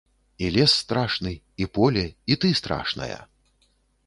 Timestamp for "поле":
1.75-2.05